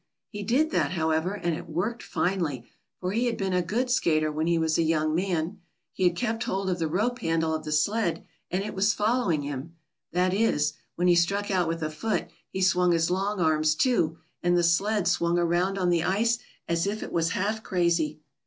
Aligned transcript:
He 0.29 0.41
did 0.41 0.71
that, 0.71 0.93
however, 0.93 1.33
and 1.35 1.55
it 1.55 1.69
worked 1.69 2.01
finely, 2.01 2.67
for 2.99 3.11
he 3.11 3.27
had 3.27 3.37
been 3.37 3.53
a 3.53 3.61
good 3.61 3.87
skater 3.91 4.31
when 4.31 4.47
he 4.47 4.57
was 4.57 4.79
a 4.79 4.81
young 4.81 5.13
man. 5.13 5.59
He 5.93 6.05
had 6.05 6.15
kept 6.15 6.45
hold 6.45 6.71
of 6.71 6.79
the 6.79 6.87
rope 6.87 7.19
handle 7.19 7.53
of 7.53 7.63
the 7.65 7.71
sled, 7.71 8.25
and 8.49 8.63
it 8.63 8.73
was 8.73 8.95
following 8.95 9.43
him. 9.43 9.75
That 10.11 10.33
is, 10.33 10.73
when 10.95 11.07
he 11.07 11.13
struck 11.13 11.51
out 11.51 11.67
with 11.67 11.83
a 11.83 11.91
foot 11.91 12.29
he 12.49 12.61
swung 12.61 12.93
his 12.93 13.11
long 13.11 13.39
arms 13.39 13.75
too, 13.75 14.17
and 14.41 14.57
the 14.57 14.63
sled 14.63 15.07
swung 15.07 15.37
around 15.37 15.77
on 15.77 15.91
the 15.91 16.03
ice 16.03 16.39
as 16.67 16.87
if 16.87 17.03
it 17.03 17.11
was 17.13 17.33
half 17.37 17.61
crazy. 17.61 18.21